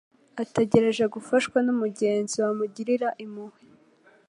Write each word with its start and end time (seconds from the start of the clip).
ategereje 0.43 1.03
gufashwa 1.13 1.57
n’umugenzi 1.65 2.35
wamugirira 2.43 3.09
impuhwe 3.23 3.61